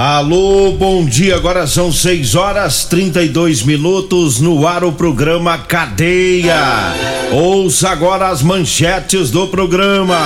[0.00, 1.34] Alô, bom dia.
[1.34, 6.54] Agora são 6 horas 32 minutos no ar o programa Cadeia.
[7.32, 10.16] Ouça agora as manchetes do programa.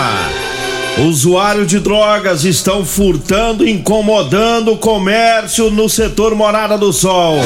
[1.09, 7.37] Usuários de drogas estão furtando incomodando o comércio no setor Morada do Sol.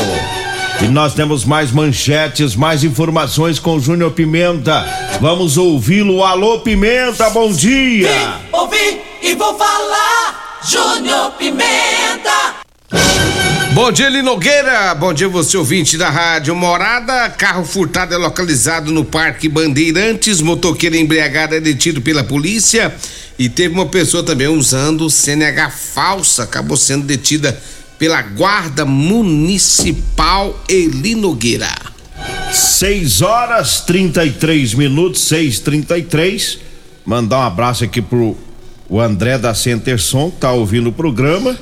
[0.83, 4.85] E nós temos mais manchetes, mais informações com Júnior Pimenta.
[5.21, 6.25] Vamos ouvi-lo.
[6.25, 8.09] Alô, Pimenta, bom dia.
[8.09, 10.46] Vim, ouvi e vou falar.
[10.65, 12.57] Júnior Pimenta.
[13.73, 14.95] Bom dia, Linogueira.
[14.95, 17.29] Bom dia, você ouvinte da Rádio Morada.
[17.31, 20.41] Carro furtado é localizado no Parque Bandeirantes.
[20.41, 22.95] Motoqueiro embriagado é detido pela polícia.
[23.39, 26.45] E teve uma pessoa também usando CNH falsa.
[26.45, 27.61] Acabou sendo detida
[27.99, 31.75] pela Guarda Municipal Eli Nogueira.
[32.51, 36.59] 6 horas 33 minutos, 6:33.
[37.05, 38.37] Mandar um abraço aqui pro
[38.89, 41.57] o André da Centerson, que tá ouvindo o programa.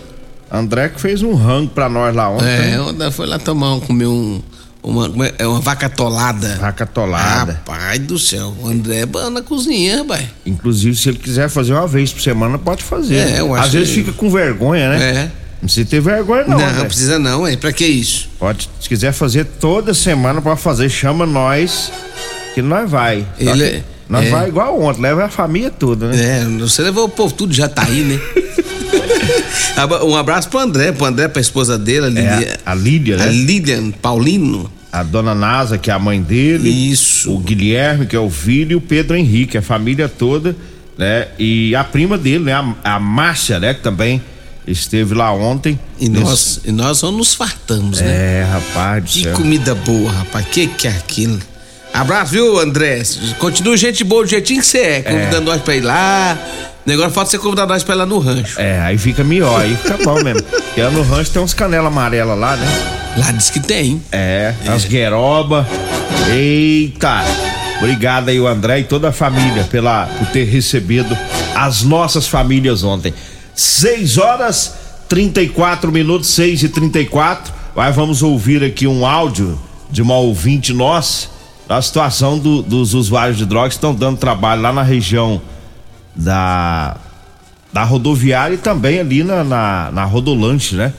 [0.50, 2.46] André que fez um rango pra nós lá ontem.
[2.74, 4.40] É, ontem foi lá tomar, comer um.
[4.82, 6.56] Uma, é, é uma vaca tolada.
[6.60, 7.52] Vaca tolada.
[7.66, 10.26] Rapaz do céu, o André é na cozinha, rapaz.
[10.44, 13.16] Inclusive, se ele quiser fazer uma vez por semana, pode fazer.
[13.16, 15.02] É, eu acho Às vezes que- fica com vergonha, né?
[15.10, 15.22] É.
[15.62, 16.58] Não precisa ter vergonha, não.
[16.58, 16.84] Não, André.
[16.84, 17.56] precisa não, é.
[17.56, 18.28] Pra que isso?
[18.38, 21.90] Pode, se quiser fazer toda semana pra fazer, chama nós,
[22.54, 23.26] que nós vai.
[23.38, 24.30] Ele que é- Nós é.
[24.30, 26.40] vai igual ontem, leva a família toda, né?
[26.42, 28.20] É, você levou o povo tudo, já tá aí, né?
[30.06, 32.40] Um abraço pro André, pro André, pra esposa dele, a Lilian.
[32.40, 33.32] É, a Lídia, a né?
[33.32, 34.70] Lilian Paulino.
[34.92, 36.68] A dona Nasa, que é a mãe dele.
[36.68, 37.32] Isso.
[37.34, 40.54] O Guilherme, que é o filho, e o Pedro Henrique, a família toda,
[40.96, 41.26] né?
[41.38, 42.52] E a prima dele, né?
[42.52, 43.74] A, a Márcia, né?
[43.74, 44.22] Que também
[44.66, 45.78] esteve lá ontem.
[45.98, 48.40] E Nesse- nós, e nós só nos fartamos, né?
[48.40, 49.34] É, rapaz Que céu.
[49.34, 50.46] comida boa, rapaz.
[50.46, 51.40] Que que é aquilo?
[51.94, 53.00] Abraço, viu, André?
[53.38, 56.36] Continua gente boa do jeitinho que você é, convidando nós pra ir lá.
[56.84, 58.60] Negócio falta você convidar nós pra ir lá no rancho.
[58.60, 60.42] É, aí fica melhor, aí fica bom mesmo.
[60.42, 62.66] Porque lá no rancho tem uns canela amarela lá, né?
[63.16, 64.02] Lá diz que tem.
[64.10, 65.64] É, as gueroba.
[66.34, 67.22] Eita!
[67.78, 71.16] Obrigado aí, o André e toda a família pela, por ter recebido
[71.54, 73.14] as nossas famílias ontem.
[73.54, 74.74] 6 horas
[75.08, 79.56] 34 minutos, 6 e 34 Aí vamos ouvir aqui um áudio
[79.90, 81.33] de uma ouvinte nossa
[81.66, 85.40] da situação do- dos usuários de drogas que estão dando trabalho lá na região
[86.14, 86.96] da,
[87.72, 90.92] da rodoviária e também ali na, na, na Rodolanche, né?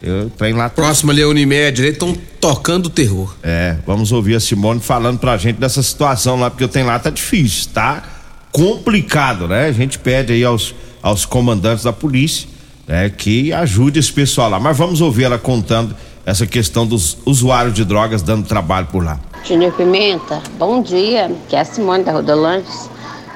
[0.00, 3.34] Eu tenho lá Próximo ali a Unimed, eles estão tocando terror.
[3.42, 6.98] é, vamos ouvir a Simone falando pra gente dessa situação lá, porque eu tenho lá
[7.00, 8.04] tá difícil, tá
[8.52, 9.66] complicado, né?
[9.66, 10.72] A gente pede aí aos,
[11.02, 12.48] aos comandantes da polícia,
[12.86, 14.60] né, que ajude esse pessoal lá.
[14.60, 15.94] Mas vamos ouvir ela contando
[16.24, 19.18] essa questão dos usuários de drogas dando trabalho por lá.
[19.48, 22.90] Júnior Pimenta, bom dia, que é a Simone da Rodolantes.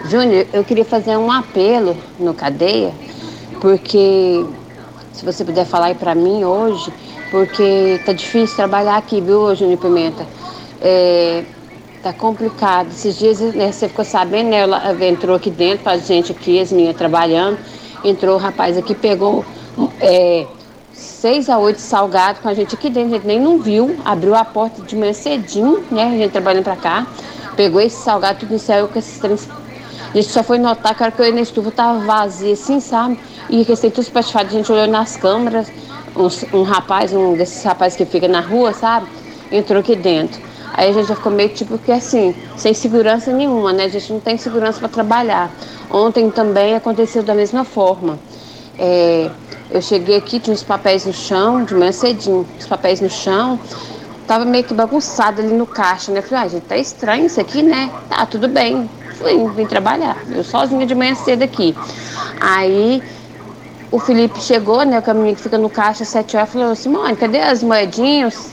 [0.05, 2.93] Júnior, eu queria fazer um apelo no Cadeia,
[3.63, 4.45] porque
[5.15, 6.93] se você puder falar aí pra mim hoje,
[7.31, 10.27] porque tá difícil trabalhar aqui, viu, Júnior Pimenta?
[10.83, 11.45] É,
[12.03, 12.89] tá complicado.
[12.91, 14.59] Esses dias né, você ficou sabendo, né?
[14.59, 17.57] Ela entrou aqui dentro, a gente aqui, as meninas trabalhando,
[18.05, 19.47] entrou o rapaz aqui, pegou
[19.99, 20.47] é,
[21.03, 24.35] seis a oito salgados com a gente aqui dentro, a gente nem não viu, abriu
[24.35, 26.05] a porta de manhã cedinho, né?
[26.05, 27.07] A gente trabalhando pra cá,
[27.57, 29.49] pegou esse salgado, tudo e saiu com esses três.
[30.13, 32.53] A gente só foi notar que a hora que eu ia na estufa tava vazia
[32.53, 33.19] assim, sabe?
[33.49, 35.73] E que tudo espatifado, a gente olhou nas câmeras,
[36.17, 39.07] uns- um, rapaz, um desses rapazes que fica na rua, sabe?
[39.51, 40.41] Entrou aqui dentro.
[40.75, 43.85] Aí a gente já ficou meio tipo que assim, sem segurança nenhuma, né?
[43.85, 45.51] A gente não tem segurança para trabalhar.
[45.91, 48.19] Ontem também aconteceu da mesma forma.
[48.79, 49.31] É,
[49.73, 53.59] eu cheguei aqui, tinha uns papéis no chão, de manhã cedinho, os papéis no chão,
[54.27, 56.21] tava meio que bagunçado ali no caixa, né?
[56.23, 57.91] Falei, ah, gente, tá estranho isso aqui, né?
[58.09, 58.89] Tá, tudo bem.
[59.17, 60.17] Fui, vim trabalhar.
[60.31, 61.75] Eu sozinha de manhã cedo aqui.
[62.41, 63.03] Aí
[63.91, 64.99] o Felipe chegou, né?
[64.99, 68.53] O caminho que fica no caixa às sete horas, falou, Simone, cadê as moedinhas?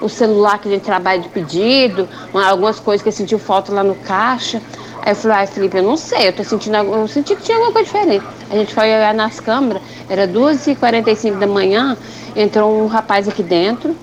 [0.00, 3.94] o celular que a gente trabalha de pedido, algumas coisas que sentiu falta lá no
[3.96, 4.62] caixa.
[5.02, 7.56] Aí eu falei, ai Felipe, eu não sei, eu tô sentindo, eu senti que tinha
[7.56, 8.24] alguma coisa diferente.
[8.50, 11.96] A gente foi olhar nas câmeras, era 2h45 da manhã,
[12.34, 13.94] entrou um rapaz aqui dentro,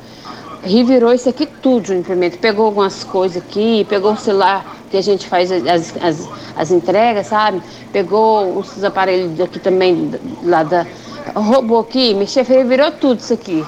[0.63, 2.37] revirou isso aqui tudo, implemento.
[2.37, 7.27] Pegou algumas coisas aqui, pegou o celular que a gente faz as, as, as entregas,
[7.27, 7.61] sabe?
[7.91, 10.11] Pegou os aparelhos aqui também,
[10.43, 10.85] lá da.
[11.35, 13.65] Roubou aqui, mexeu, revirou tudo isso aqui,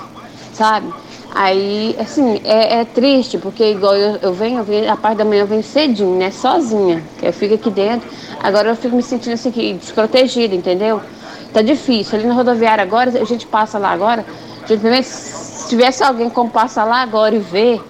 [0.54, 0.94] sabe?
[1.34, 5.26] Aí, assim, é, é, triste, porque igual eu, eu venho, eu venho, a parte da
[5.26, 6.32] manhã venho cedinho, né?
[6.32, 7.04] Sozinha.
[7.20, 8.10] Que eu fico aqui dentro.
[8.42, 11.02] Agora eu fico me sentindo assim, desprotegida, entendeu?
[11.54, 12.18] Tá difícil.
[12.18, 14.26] Ali na rodoviária agora, a gente passa lá agora,
[14.66, 17.82] se tivesse alguém como passa lá agora e ver,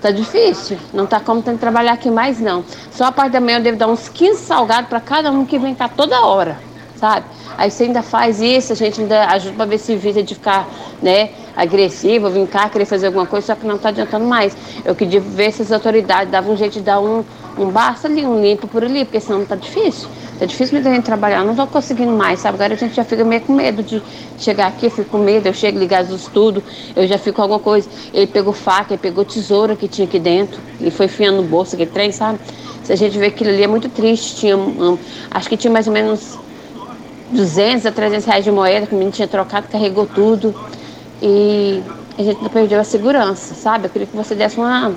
[0.00, 0.78] tá difícil.
[0.92, 2.64] Não tá como tem que trabalhar aqui mais, não.
[2.90, 5.58] Só a parte da manhã eu devo dar uns 15 salgados para cada um que
[5.58, 6.58] vem cá toda hora,
[6.96, 7.26] sabe?
[7.58, 10.68] Aí você ainda faz isso, a gente ainda ajuda para ver se evita de ficar,
[11.02, 14.56] né, agressivo, vir cá querer fazer alguma coisa, só que não está adiantando mais.
[14.84, 17.24] Eu queria ver se as autoridades davam um jeito de dar um,
[17.58, 20.08] um basta ali, um limpo por ali, porque senão está difícil.
[20.38, 22.56] Tá difícil mesmo a gente trabalhar, não estou conseguindo mais, sabe?
[22.56, 24.02] Agora a gente já fica meio com medo de
[24.38, 26.62] chegar aqui, eu fico com medo, eu chego ligado os tudo,
[26.94, 27.88] eu já fico com alguma coisa.
[28.12, 31.74] Ele pegou faca, ele pegou tesoura que tinha aqui dentro, e foi fiando no bolso
[31.74, 32.38] aquele trem, sabe?
[32.84, 34.98] Se a gente vê aquilo ali é muito triste, tinha, um,
[35.30, 36.38] acho que tinha mais ou menos
[37.30, 40.54] 200 a 300 reais de moeda que o menino tinha trocado, carregou tudo.
[41.22, 41.82] E
[42.18, 43.86] a gente não perdeu a segurança, sabe?
[43.86, 44.94] Eu queria que você desse uma,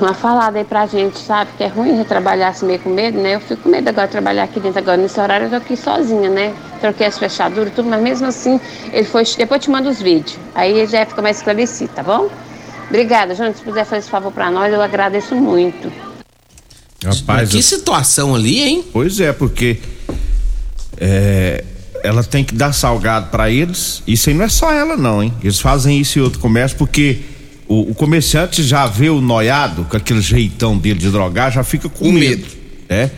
[0.00, 1.50] uma falada aí pra gente, sabe?
[1.56, 3.34] Que é ruim a trabalhar assim meio com medo, né?
[3.34, 4.96] Eu fico com medo agora de trabalhar aqui dentro agora.
[4.96, 6.54] Nesse horário eu tô aqui sozinha, né?
[6.80, 8.60] Troquei as fechaduras e tudo, mas mesmo assim,
[8.92, 9.24] ele foi.
[9.24, 10.38] Depois eu te mando os vídeos.
[10.54, 12.28] Aí já fica mais esclarecido, tá bom?
[12.88, 13.54] Obrigada, Júnior.
[13.54, 15.92] Se puder fazer esse favor pra nós, eu agradeço muito.
[17.04, 17.62] Rapaz, que eu...
[17.62, 18.84] situação ali, hein?
[18.92, 19.80] Pois é, porque
[20.98, 21.64] é,
[22.02, 24.02] ela tem que dar salgado para eles.
[24.06, 25.32] Isso aí não é só ela, não, hein?
[25.42, 27.20] Eles fazem isso em outro comércio porque
[27.68, 31.88] o, o comerciante já vê o noiado com aquele jeitão dele de drogar, já fica
[31.88, 32.46] com, medo, medo,
[32.88, 33.10] né?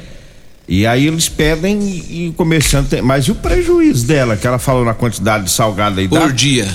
[0.68, 3.02] E aí eles pedem e, e o comerciante tem.
[3.02, 6.08] Mas e o prejuízo dela, que ela falou na quantidade de salgado aí?
[6.08, 6.28] Por dá?
[6.28, 6.68] dia.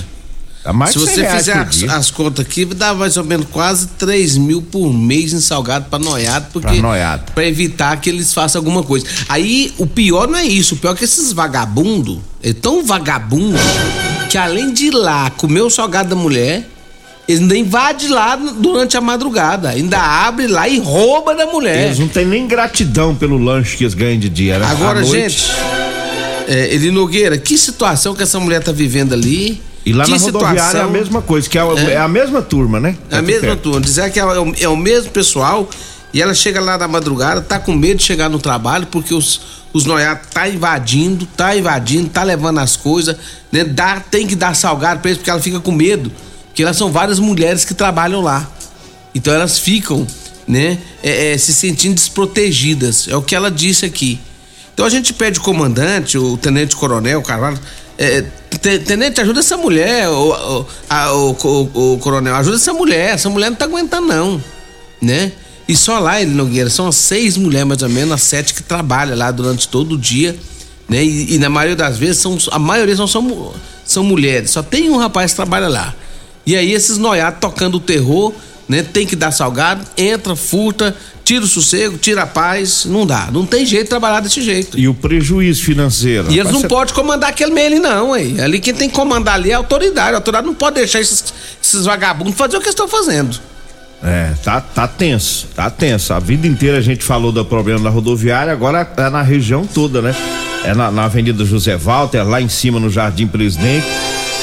[0.72, 4.60] Mais Se você fizer as, as, contas aqui, dá mais ou menos quase 3 mil
[4.60, 7.32] por mês em salgado para noiado, porque pra, noiado.
[7.32, 9.06] pra evitar que eles façam alguma coisa.
[9.28, 13.58] Aí o pior não é isso, o pior é que esses vagabundos, é tão vagabundo
[14.28, 16.68] que além de ir lá comer o salgado da mulher,
[17.28, 21.86] eles ainda invadem lá durante a madrugada, ainda abre lá e rouba da mulher.
[21.86, 24.66] Eles não têm nem gratidão pelo lanche que eles ganham de dia, né?
[24.66, 25.44] Agora, gente,
[26.48, 29.60] é, Eli Nogueira, que situação que essa mulher tá vivendo ali?
[29.88, 30.80] E lá que na rodoviária situação...
[30.80, 31.92] é a mesma coisa, que é, é.
[31.92, 32.94] é a mesma turma, né?
[33.10, 33.80] É a mesma turma.
[33.80, 35.66] Dizer que é o, é o mesmo pessoal
[36.12, 39.40] e ela chega lá na madrugada, tá com medo de chegar no trabalho porque os,
[39.72, 43.16] os noiados tá invadindo, tá invadindo, tá levando as coisas,
[43.50, 43.64] né?
[43.64, 46.12] Dá, tem que dar salgado pra eles porque ela fica com medo.
[46.48, 48.46] Porque elas são várias mulheres que trabalham lá.
[49.14, 50.06] Então elas ficam,
[50.46, 53.08] né, é, é, se sentindo desprotegidas.
[53.08, 54.20] É o que ela disse aqui.
[54.74, 57.58] Então a gente pede o comandante, o tenente coronel Carvalho,
[57.98, 58.24] é,
[58.58, 61.30] tenente, ajuda essa mulher, o, o, a, o,
[61.74, 64.42] o, coronel, ajuda essa mulher, essa mulher não tá aguentando não,
[65.00, 65.32] né?
[65.68, 68.62] E só lá, ele Nogueira, são as seis mulheres mais ou menos, as sete que
[68.62, 70.34] trabalham lá durante todo o dia,
[70.88, 71.04] né?
[71.04, 74.90] E, e na maioria das vezes, são, a maioria são, são, são mulheres, só tem
[74.90, 75.94] um rapaz que trabalha lá.
[76.46, 78.32] E aí esses noiados tocando o terror,
[78.68, 78.82] né?
[78.82, 80.94] Tem que dar salgado, entra, furta,
[81.24, 83.28] tira o sossego, tira a paz, não dá.
[83.32, 84.78] Não tem jeito de trabalhar desse jeito.
[84.78, 86.30] E o prejuízo financeiro?
[86.30, 86.68] E eles não ser...
[86.68, 88.40] podem comandar aquele meio não, hein?
[88.40, 90.12] Ali quem tem que comandar ali é a autoridade.
[90.12, 91.32] A autoridade não pode deixar esses,
[91.62, 93.38] esses vagabundos fazer o que estão fazendo.
[94.02, 96.14] É, tá, tá tenso, tá tenso.
[96.14, 100.00] A vida inteira a gente falou do problema da rodoviária, agora é na região toda,
[100.00, 100.14] né?
[100.64, 103.86] É na, na Avenida José Walter, lá em cima no Jardim Presidente,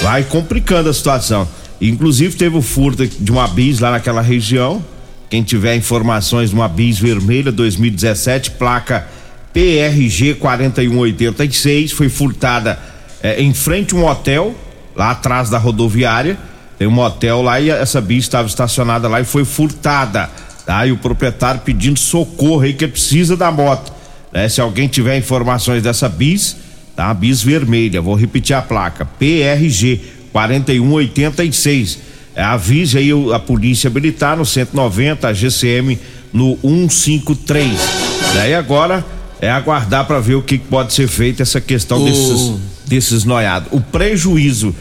[0.01, 1.47] vai complicando a situação.
[1.89, 4.83] Inclusive teve o furto de uma bis lá naquela região,
[5.29, 9.07] quem tiver informações de uma bis vermelha 2017, placa
[9.53, 12.77] PRG 4186, foi furtada
[13.23, 14.53] é, em frente a um hotel,
[14.95, 16.37] lá atrás da rodoviária.
[16.77, 20.29] Tem um hotel lá e essa bis estava estacionada lá e foi furtada.
[20.65, 20.85] Tá?
[20.85, 23.93] E o proprietário pedindo socorro aí que precisa da moto.
[24.31, 24.49] Né?
[24.49, 26.57] Se alguém tiver informações dessa bis,
[26.95, 27.13] tá?
[27.13, 30.01] Bis vermelha, vou repetir a placa: PRG
[30.35, 31.99] 4186
[32.35, 35.97] é, avise aí a polícia militar no 190, a GCM
[36.33, 37.71] no 153.
[38.33, 39.05] Daí agora
[39.39, 42.03] é aguardar para ver o que pode ser feito essa questão o...
[42.03, 43.69] desses, desses noiados.
[43.71, 44.75] O prejuízo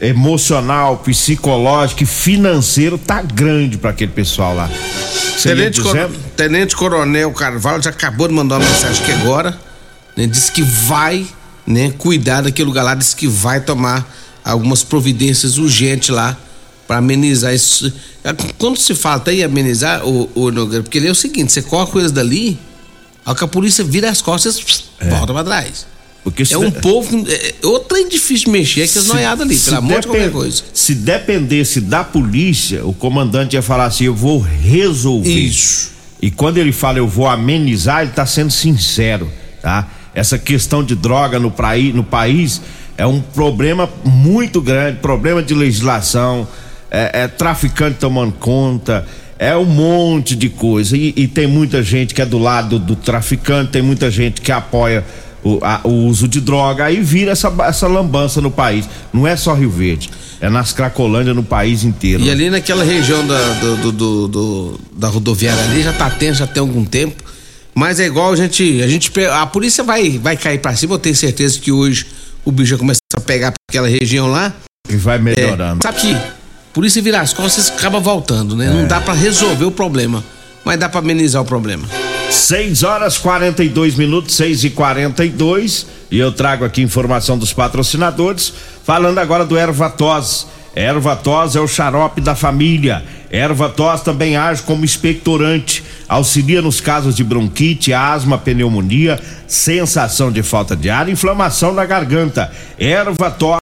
[0.00, 4.70] emocional, psicológico e financeiro tá grande para aquele pessoal lá.
[5.42, 5.82] Tenente.
[6.36, 9.58] Tenente, Coronel Carvalho já acabou de mandar uma mensagem aqui agora,
[10.16, 10.28] né?
[10.28, 11.26] Disse que vai,
[11.66, 14.08] né, cuidar daquele lugar lá, disse que vai tomar
[14.44, 16.36] algumas providências urgentes lá
[16.86, 17.92] para amenizar isso.
[18.58, 21.62] Quando se fala até em amenizar, o, o Nogueira, porque ele é o seguinte, você
[21.62, 22.58] corre coisas dali,
[23.24, 25.08] ao que a polícia vira as costas, é.
[25.08, 25.86] volta pra trás.
[26.22, 26.80] Porque é um de...
[26.80, 27.26] povo.
[27.28, 30.06] É, é outro trem difícil de mexer, é que as noiadas ali, pelo amor de
[30.06, 30.62] qualquer coisa.
[30.74, 35.30] Se dependesse da polícia, o comandante ia falar assim: eu vou resolver.
[35.30, 35.92] Isso.
[36.20, 39.30] E quando ele fala eu vou amenizar, ele tá sendo sincero,
[39.62, 39.88] tá?
[40.14, 42.60] Essa questão de droga no, praí, no país
[43.00, 46.46] é um problema muito grande problema de legislação
[46.90, 49.06] é, é traficante tomando conta,
[49.38, 50.96] é um monte de coisa.
[50.96, 54.50] E, e, tem muita gente que é do lado do traficante, tem muita gente que
[54.50, 55.04] apoia
[55.42, 58.88] o, a, o uso de droga, aí vira essa, essa lambança no país.
[59.12, 62.22] Não é só Rio Verde, é nas Cracolândia no país inteiro.
[62.22, 66.46] E ali naquela região da, do, do, do, da rodoviária ali já tá tenso já
[66.46, 67.22] tem algum tempo.
[67.72, 68.82] Mas é igual a gente.
[68.82, 72.04] A, gente, a polícia vai, vai cair pra cima, eu tenho certeza que hoje
[72.44, 74.52] o bicho vai começar a pegar aquela região lá.
[74.88, 75.80] E vai melhorando.
[75.84, 76.16] É, sabe que
[76.72, 78.66] polícia virar as costas acaba voltando, né?
[78.66, 78.70] É.
[78.70, 80.24] Não dá para resolver o problema,
[80.64, 81.86] mas dá para amenizar o problema.
[82.30, 88.52] 6 horas 42 minutos, 6 e 42 e eu trago aqui informação dos patrocinadores,
[88.84, 90.46] falando agora do Ervatos.
[90.74, 93.04] Ervatos é o xarope da família.
[93.30, 100.74] Ervatos também age como expectorante, auxilia nos casos de bronquite, asma, pneumonia, sensação de falta
[100.74, 102.50] de ar, inflamação na garganta.
[102.76, 103.60] Ervatos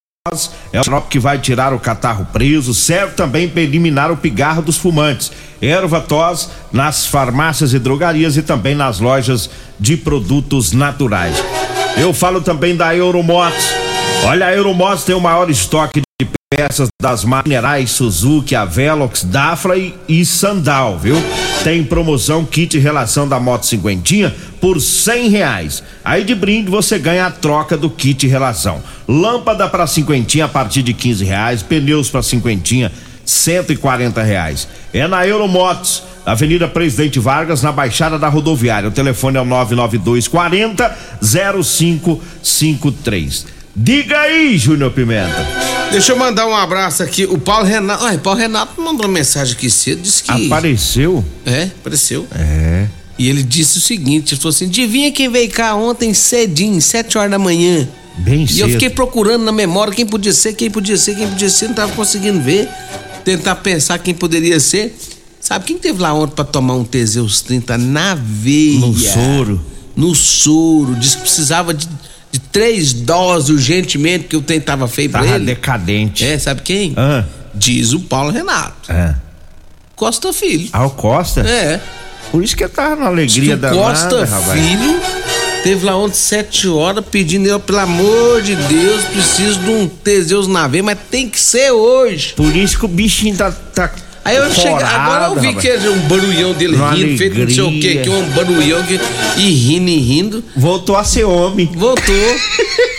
[0.72, 4.62] é o xarope que vai tirar o catarro preso, serve também para eliminar o pigarro
[4.62, 5.30] dos fumantes.
[5.60, 11.36] Erva tos nas farmácias e drogarias e também nas lojas de produtos naturais.
[11.98, 13.74] Eu falo também da Euromotos.
[14.24, 16.00] Olha, a Euromotos tem o maior estoque
[16.58, 21.14] peças das minerais Suzuki, Avelox, Dafra e, e Sandal, viu?
[21.62, 25.84] Tem promoção kit relação da moto cinquentinha por cem reais.
[26.04, 28.82] Aí de brinde você ganha a troca do kit relação.
[29.06, 32.90] Lâmpada para cinquentinha a partir de quinze reais, pneus para cinquentinha
[33.24, 34.66] cento e quarenta reais.
[34.92, 38.88] É na Euromotos, Avenida Presidente Vargas, na Baixada da Rodoviária.
[38.88, 43.46] O telefone é o nove nove dois quarenta zero cinco cinco três.
[43.80, 45.46] Diga aí, Júnior Pimenta.
[45.92, 47.24] Deixa eu mandar um abraço aqui.
[47.26, 48.04] O Paulo Renato.
[48.04, 50.46] Ai, Paulo Renato mandou uma mensagem aqui cedo, disse que.
[50.46, 51.24] Apareceu?
[51.46, 52.26] É, apareceu.
[52.32, 52.88] É.
[53.16, 57.16] E ele disse o seguinte: ele falou assim: adivinha quem veio cá ontem cedinho, sete
[57.16, 57.88] horas da manhã.
[58.16, 58.58] Bem e cedo.
[58.58, 61.68] E eu fiquei procurando na memória quem podia ser, quem podia ser, quem podia ser,
[61.68, 62.68] não tava conseguindo ver.
[63.24, 64.98] Tentar pensar quem poderia ser.
[65.40, 68.80] Sabe quem teve lá ontem pra tomar um Teseus 30 na veia?
[68.80, 69.60] No soro.
[69.94, 70.96] No soro.
[70.96, 71.88] Disse que precisava de
[72.30, 75.46] de três doses urgentemente, que o trem tava feio pra ele.
[75.46, 76.24] decadente.
[76.24, 76.94] É, sabe quem?
[76.96, 77.24] Ah.
[77.54, 78.90] Diz o Paulo Renato.
[78.90, 79.14] Ah.
[79.96, 80.68] Costa Filho.
[80.72, 81.40] Ah, o Costa?
[81.40, 81.80] É.
[82.30, 85.00] Por isso que eu tava na alegria da Costa Filho
[85.62, 90.46] teve lá ontem sete horas pedindo eu, pelo amor de Deus, preciso de um Teseus
[90.46, 92.32] na veia, mas tem que ser hoje.
[92.34, 93.90] Por isso que o bichinho tá, tá
[94.28, 95.62] Aí eu cheguei, agora eu vi rapaz.
[95.62, 97.18] que era um barulhão dele Uma rindo, alegria.
[97.18, 99.00] feito não sei o quê, que um barulhão que,
[99.38, 100.44] e rindo e rindo.
[100.54, 101.70] Voltou a ser homem.
[101.74, 102.14] Voltou.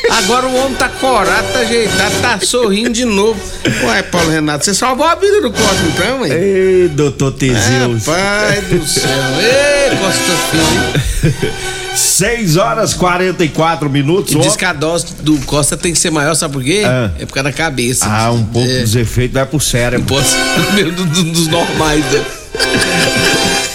[0.09, 3.39] Agora o homem tá corado, tá ajeitado, tá sorrindo de novo.
[3.83, 6.31] Ué, Paulo Renato, você salvou a vida do Costa então, hein?
[6.33, 8.03] Ei, doutor Teseus.
[8.05, 9.09] pai do céu.
[9.39, 11.69] Ei, Costa Filho.
[11.95, 14.33] 6 horas 44 minutos.
[14.33, 16.83] E diz que a dose do Costa tem que ser maior, sabe por quê?
[16.85, 17.11] Ah.
[17.19, 18.05] É por causa da cabeça.
[18.07, 18.81] Ah, um pouco é.
[18.81, 20.05] dos efeitos vai pro cérebro.
[20.07, 20.27] Pode
[20.75, 22.25] ser dos normais, né?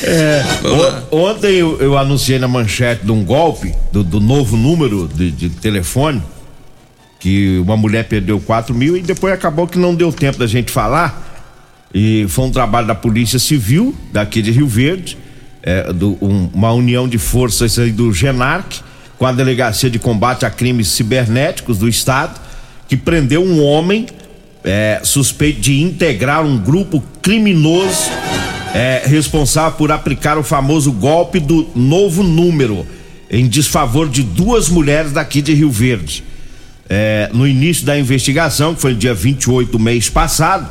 [0.06, 0.42] É,
[1.10, 5.48] ontem eu, eu, anunciei na manchete de um golpe, do, do novo número de, de,
[5.48, 6.22] telefone,
[7.18, 10.70] que uma mulher perdeu 4 mil e depois acabou que não deu tempo da gente
[10.70, 11.22] falar.
[11.94, 15.16] E foi um trabalho da Polícia Civil, daqui de Rio Verde,
[15.64, 18.80] é, do, um, uma união de forças aí do GENARC,
[19.18, 22.38] com a Delegacia de Combate a Crimes Cibernéticos do Estado,
[22.86, 24.06] que prendeu um homem
[24.62, 28.10] é, suspeito de integrar um grupo criminoso
[28.74, 32.86] é, responsável por aplicar o famoso golpe do novo número
[33.30, 36.22] em desfavor de duas mulheres daqui de Rio Verde.
[36.90, 40.68] É, no início da investigação, que foi no dia 28 do mês passado,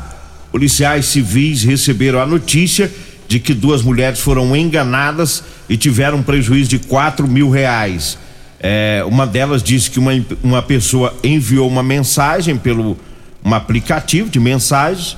[0.52, 2.92] policiais civis receberam a notícia
[3.28, 8.18] de que duas mulheres foram enganadas e tiveram prejuízo de quatro mil reais.
[8.60, 10.12] É, uma delas disse que uma,
[10.42, 12.98] uma pessoa enviou uma mensagem pelo
[13.44, 15.18] um aplicativo de mensagens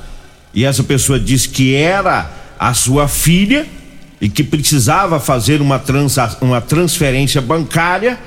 [0.53, 3.67] e essa pessoa disse que era a sua filha
[4.19, 8.17] e que precisava fazer uma, trans, uma transferência bancária.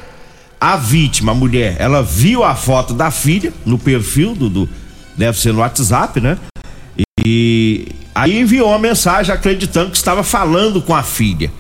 [0.61, 4.69] A vítima, a mulher, ela viu a foto da filha no perfil do, do
[5.17, 6.37] deve ser no WhatsApp, né?
[7.25, 11.51] E aí enviou uma mensagem acreditando que estava falando com a filha.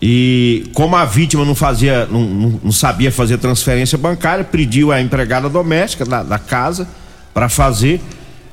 [0.00, 2.22] E como a vítima não fazia, não,
[2.62, 6.88] não, sabia fazer transferência bancária, pediu a empregada doméstica da, da casa
[7.34, 8.00] para fazer.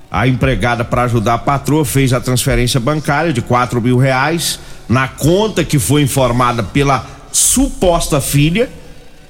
[0.10, 5.08] A empregada, para ajudar a patroa, fez a transferência bancária de quatro mil reais na
[5.08, 8.70] conta que foi informada pela suposta filha.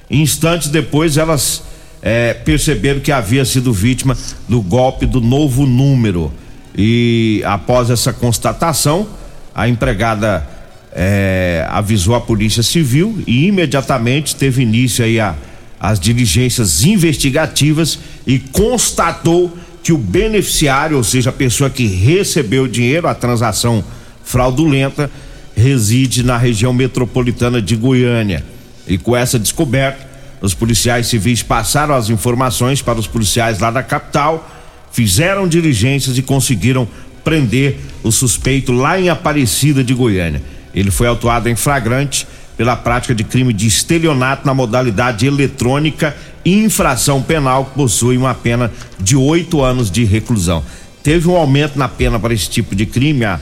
[0.09, 1.63] Instantes depois, elas
[2.01, 4.15] é, perceberam que havia sido vítima
[4.47, 6.31] do golpe do novo número.
[6.77, 9.07] E após essa constatação,
[9.53, 10.45] a empregada
[10.91, 15.35] é, avisou a Polícia Civil e imediatamente teve início aí a,
[15.79, 22.67] as diligências investigativas e constatou que o beneficiário, ou seja, a pessoa que recebeu o
[22.67, 23.83] dinheiro, a transação
[24.23, 25.11] fraudulenta,
[25.55, 28.43] reside na região metropolitana de Goiânia.
[28.87, 30.05] E com essa descoberta,
[30.41, 34.49] os policiais civis passaram as informações para os policiais lá da capital,
[34.95, 36.87] fizeram diligências e conseguiram
[37.21, 40.41] prender o suspeito lá em Aparecida de Goiânia.
[40.73, 42.25] Ele foi autuado em flagrante
[42.55, 48.71] pela prática de crime de estelionato na modalidade eletrônica infração penal que possui uma pena
[48.97, 50.63] de oito anos de reclusão.
[51.03, 53.37] Teve um aumento na pena para esse tipo de crime há,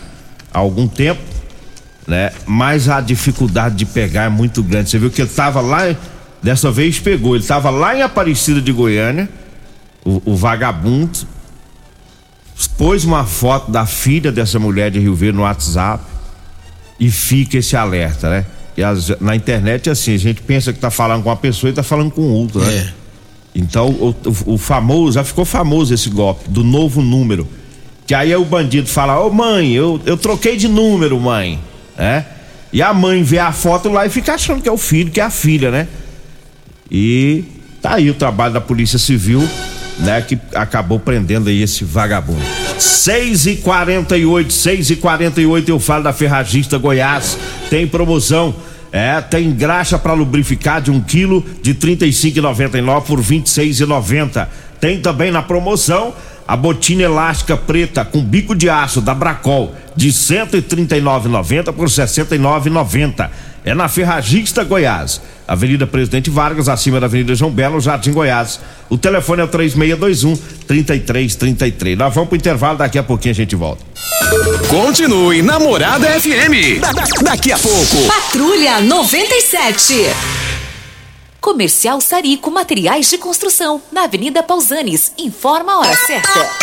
[0.52, 1.22] há algum tempo,
[2.08, 2.32] né?
[2.48, 4.90] Mas a dificuldade de pegar é muito grande.
[4.90, 5.96] Você viu que ele estava lá,
[6.42, 9.30] dessa vez pegou, ele estava lá em Aparecida de Goiânia,
[10.04, 11.33] o, o vagabundo,
[12.78, 16.04] pôs uma foto da filha dessa mulher de Rio Verde no WhatsApp
[17.00, 18.46] e fica esse alerta, né?
[18.76, 21.74] E as, na internet, assim, a gente pensa que tá falando com uma pessoa e
[21.74, 22.76] tá falando com outra, né?
[22.76, 22.94] É.
[23.56, 27.48] Então, o, o, o, famoso, já ficou famoso esse golpe do novo número.
[28.08, 31.60] Que aí o bandido fala: Ô oh, mãe, eu, eu troquei de número, mãe.
[31.98, 32.24] É?
[32.72, 35.22] E a mãe vê a foto lá e fica achando que é o filho, que
[35.22, 35.88] é a filha, né?
[36.90, 37.44] E
[37.82, 39.48] tá aí o trabalho da Polícia Civil,
[40.00, 40.22] né?
[40.22, 42.42] Que acabou prendendo aí esse vagabundo.
[42.78, 47.38] 6 e 48 6 e 48 eu falo da Ferragista Goiás.
[47.70, 48.56] Tem promoção.
[48.92, 54.48] É, tem graxa para lubrificar de um quilo de 35,99 por 26,90.
[54.80, 56.14] Tem também na promoção
[56.48, 63.30] a botina elástica preta com bico de aço da Bracol de 139,90 por 69,90.
[63.65, 65.22] É na Ferragista Goiás.
[65.47, 68.60] Avenida Presidente Vargas, acima da Avenida João Belo, Jardim Goiás.
[68.89, 70.36] O telefone é o 3621
[70.67, 71.97] 3333.
[71.97, 73.84] Nós vamos pro intervalo, daqui a pouquinho a gente volta.
[74.69, 76.80] Continue Namorada FM.
[76.80, 78.08] Da, da, daqui a pouco.
[78.08, 79.93] Patrulha 97.
[81.39, 85.12] Comercial Sarico Materiais de Construção, na Avenida Pausanes.
[85.17, 86.62] Informa a hora certa.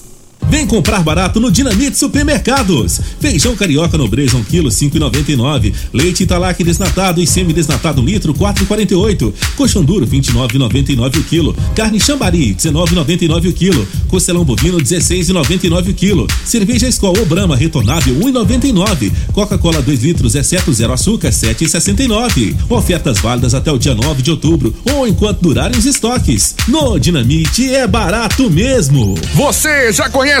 [0.51, 2.99] Vem comprar barato no Dinamite Supermercados.
[3.21, 5.73] Feijão carioca nobreza 1 kg 5,99.
[5.93, 9.33] Leite Italac desnatado e semi-desnatado 1 litro 4,48.
[9.55, 11.55] Colchão duro 29,99 o quilo.
[11.73, 13.87] Carne Chambari 19,99 o quilo.
[14.09, 16.27] Costelão bovino 16,99 o quilo.
[16.43, 19.09] Cerveja Skol ou Brahma retornável 1,99.
[19.31, 22.57] Coca-Cola 2 litros exceto zero açúcar 7,69.
[22.69, 26.55] Ofertas válidas até o dia 9 de outubro ou enquanto durarem os estoques.
[26.67, 29.15] No Dinamite é barato mesmo.
[29.33, 30.40] Você já conhece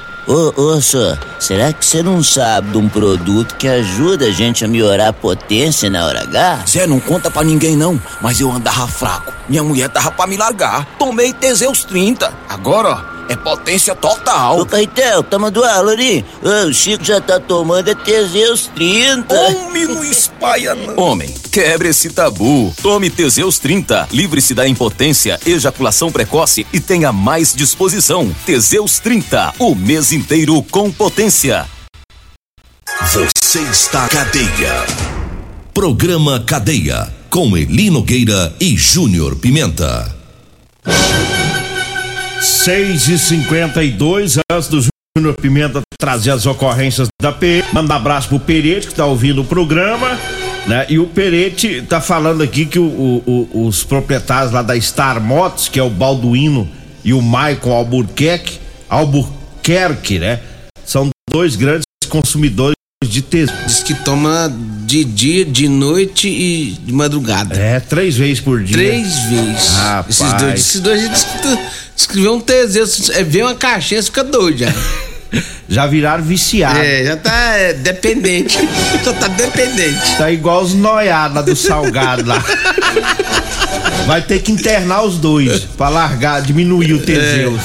[0.27, 4.63] Ô, ô, senhor, será que você não sabe de um produto que ajuda a gente
[4.63, 6.63] a melhorar a potência na hora H?
[6.67, 9.33] Zé, não conta pra ninguém não, mas eu andava fraco.
[9.49, 10.85] Minha mulher tava pra me largar.
[10.99, 12.31] Tomei Teseus 30.
[12.47, 14.59] Agora, ó, é potência total.
[14.59, 16.25] Ô, Caetel, tá mandando aula ali?
[16.41, 19.33] O Chico já tá tomando é Teseus 30.
[19.33, 20.97] Homem, não espalha não.
[20.97, 22.73] Homem, quebre esse tabu.
[22.81, 24.09] Tome Teseus 30.
[24.11, 28.35] Livre-se da impotência, ejaculação precoce e tenha mais disposição.
[28.45, 29.53] Teseus 30.
[29.59, 31.65] O mês inteiro com potência.
[33.13, 34.85] Você está cadeia.
[35.73, 37.07] Programa Cadeia.
[37.29, 40.13] Com Eli Nogueira e Júnior Pimenta.
[42.63, 44.85] 6 e 52 antes do
[45.17, 47.67] Júnior Pimenta trazer as ocorrências da PM.
[47.73, 50.15] Manda um abraço pro Perete que tá ouvindo o programa.
[50.67, 50.85] Né?
[50.87, 55.19] E o Perete tá falando aqui que o, o, o, os proprietários lá da Star
[55.19, 56.69] Motos, que é o Balduino
[57.03, 60.39] e o Maicon Albuquerque, Albuquerque, né?
[60.85, 63.59] São dois grandes consumidores de tesouro.
[63.65, 64.53] Diz que toma
[64.85, 67.55] de dia, de noite e de madrugada.
[67.55, 68.77] É, três vezes por dia.
[68.77, 69.67] Três vezes.
[69.69, 70.21] Rapaz.
[70.21, 71.61] Esses dois, esses dois
[72.01, 74.73] escreveu um Teseus, é, vê uma caixinha, você fica doido já.
[75.69, 76.81] Já viraram viciados.
[76.81, 78.59] É, já tá é, dependente.
[79.05, 80.17] já tá dependente.
[80.17, 82.43] Tá igual os noiados lá do salgado lá.
[84.05, 87.61] Vai ter que internar os dois pra largar, diminuir o Teseus.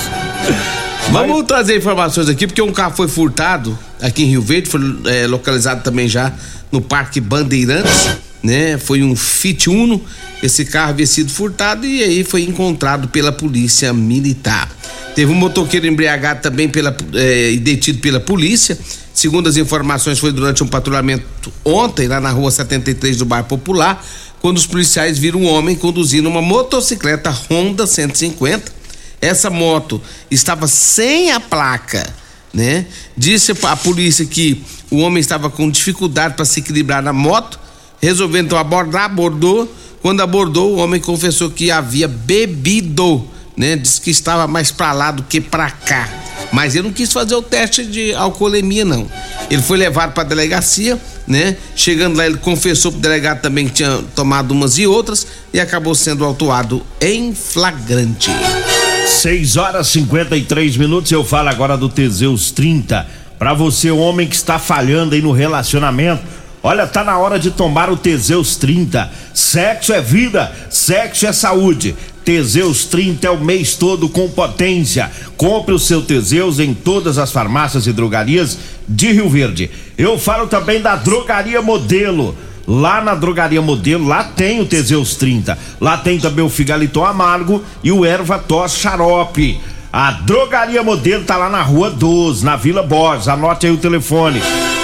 [1.11, 5.27] Vamos trazer informações aqui, porque um carro foi furtado aqui em Rio Verde, foi é,
[5.27, 6.33] localizado também já
[6.71, 8.11] no Parque Bandeirantes,
[8.43, 8.79] né?
[8.79, 10.01] Foi um Fit Uno,
[10.43, 14.71] esse carro havia sido furtado e aí foi encontrado pela polícia militar.
[15.15, 18.79] Teve um motoqueiro embriagado também pela, é, e detido pela polícia.
[19.15, 24.05] Segundo as informações, foi durante um patrulhamento ontem, lá na rua 73 do bairro Popular,
[24.41, 28.77] quando os policiais viram um homem conduzindo uma motocicleta Honda 150
[29.21, 32.07] essa moto estava sem a placa,
[32.53, 32.87] né?
[33.17, 37.59] Disse a polícia que o homem estava com dificuldade para se equilibrar na moto,
[38.01, 39.73] resolveu então abordar, abordou.
[40.03, 43.77] Quando abordou, o homem confessou que havia bebido, né?
[43.77, 46.09] Disse que estava mais para lá do que para cá.
[46.53, 49.07] Mas ele não quis fazer o teste de alcoolemia, não.
[49.51, 51.57] Ele foi levado para a delegacia, né?
[51.75, 55.95] Chegando lá, ele confessou pro delegado também que tinha tomado umas e outras e acabou
[55.95, 58.31] sendo autuado em flagrante.
[59.07, 61.11] 6 horas 53 minutos.
[61.11, 63.07] Eu falo agora do Teseus 30.
[63.39, 66.23] Pra você, homem que está falhando aí no relacionamento.
[66.63, 69.11] Olha, tá na hora de tomar o Teseus 30.
[69.33, 71.95] Sexo é vida, sexo é saúde.
[72.25, 75.11] Teseus 30 é o mês todo com potência.
[75.37, 79.71] Compre o seu Teseus em todas as farmácias e drogarias de Rio Verde.
[79.97, 82.37] Eu falo também da Drogaria Modelo.
[82.67, 85.57] Lá na Drogaria Modelo, lá tem o Teseus 30.
[85.81, 89.61] Lá tem também o Figaliton Amargo e o Erva Tos Xarope.
[89.93, 93.29] A Drogaria Modelo tá lá na Rua 12, na Vila Borges.
[93.29, 94.43] Anote aí o telefone.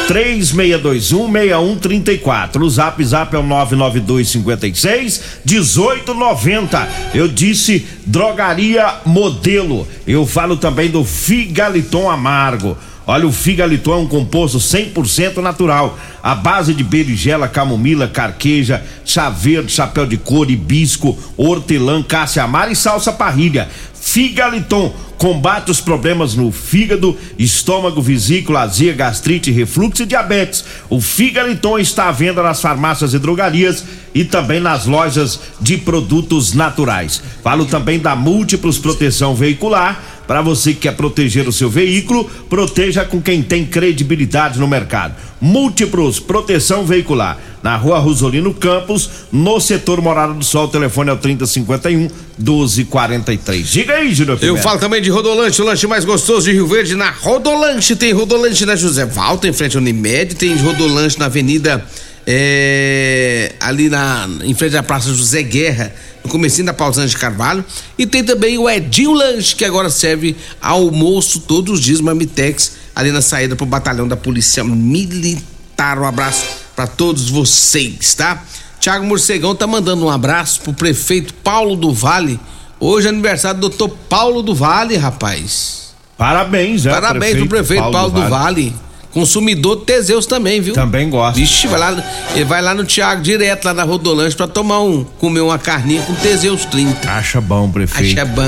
[0.09, 2.63] 36216134.
[2.63, 6.89] O Zap Zap é o 99256 1890.
[7.15, 9.87] Eu disse Drogaria Modelo.
[10.07, 12.79] Eu falo também do Figaliton Amargo.
[13.05, 19.29] Olha, o Figaliton é um composto 100% natural, à base de berigela, camomila, carqueja, chá
[19.29, 23.69] verde, chapéu de couro, hibisco, hortelã, cássia amara e salsa parrilha.
[24.05, 30.65] Figaliton combate os problemas no fígado, estômago, vesícula, azia, gastrite, refluxo e diabetes.
[30.91, 36.53] O Figaliton está à venda nas farmácias e drogarias e também nas lojas de produtos
[36.53, 37.23] naturais.
[37.45, 40.03] Falo também da Múltiplos Proteção Veicular.
[40.27, 45.15] Para você que quer proteger o seu veículo, proteja com quem tem credibilidade no mercado.
[45.43, 47.37] Múltiplos Proteção Veicular.
[47.65, 53.69] Na rua Rosolino Campos, no setor Morada do Sol, o telefone é o 3051 1243.
[53.69, 56.95] Diga aí, Júnior Eu falo também de Rodolanche, o lanche mais gostoso de Rio Verde
[56.95, 57.97] na Rodolanche.
[57.97, 61.85] Tem Rodolanche na José Valta, em frente ao Unimed, tem Rodolanche na Avenida
[62.27, 67.65] é, ali na em frente à Praça José Guerra, no comecinho da Pausante de Carvalho,
[67.99, 73.13] e tem também o Edinho Lanche, que agora serve almoço todos os dias, Mamitex, ali
[73.13, 75.99] na saída pro batalhão da Polícia Militar.
[75.99, 78.43] Um abraço para todos vocês, tá?
[78.81, 82.39] Tiago Morcegão tá mandando um abraço pro prefeito Paulo do Vale.
[82.81, 85.83] Hoje é aniversário do doutor Paulo do Vale, rapaz.
[86.19, 88.75] Parabéns, é, Parabéns pro prefeito Paulo, do, vale.
[89.13, 90.73] Consumidor de Teseus também, viu?
[90.73, 91.39] Também gosta.
[91.39, 95.05] Vixe, vai lá, ele vai lá no Tiago direto, lá na Rodolanche, pra tomar um,
[95.19, 97.11] comer uma carninha com Teseus 30.
[97.11, 98.19] Acha bom, prefeito.
[98.19, 98.43] Acha bom.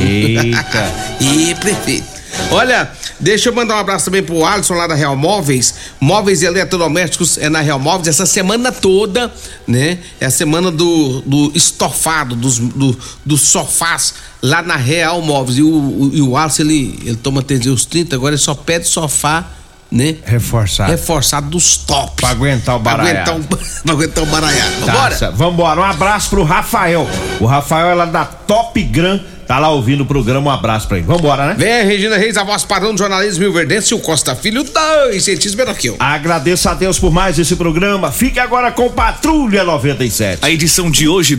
[0.00, 0.92] Eita.
[1.20, 2.17] e prefeito.
[2.50, 5.74] Olha, deixa eu mandar um abraço também pro Alisson lá da Real Móveis.
[6.00, 9.32] Móveis e eletrodomésticos é na Real Móveis essa semana toda,
[9.66, 9.98] né?
[10.20, 15.58] É a semana do, do estofado, dos, do, dos sofás lá na Real Móveis.
[15.58, 18.86] E o, o, e o Alisson, ele, ele toma Teseus 30, agora ele só pede
[18.86, 19.48] sofá
[19.90, 20.16] né?
[20.24, 20.90] Reforçado.
[20.90, 22.16] Reforçado dos tops.
[22.16, 23.18] Pra aguentar o baralhado.
[23.28, 24.72] Pra aguentar o, pra aguentar o baralhado.
[24.84, 25.30] Tá, Vambora?
[25.32, 25.80] Vambora.
[25.80, 27.08] Um abraço pro Rafael.
[27.40, 30.50] O Rafael é lá da Top Gran, tá lá ouvindo o programa.
[30.50, 31.06] Um abraço pra ele.
[31.06, 31.54] Vambora, né?
[31.56, 35.54] Vem, Regina Reis, a voz padrão do jornalismo Rio Verdense, o Costa Filho, dois centímetros
[35.54, 35.96] menor que eu.
[35.98, 38.12] Agradeço a Deus por mais esse programa.
[38.12, 40.44] Fique agora com Patrulha 97.
[40.44, 41.36] A edição de hoje